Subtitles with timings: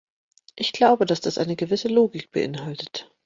[0.55, 3.11] Ich glaube, dass das eine gewisse Logik beinhaltet.